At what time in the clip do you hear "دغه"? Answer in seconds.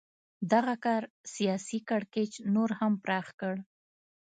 0.51-0.73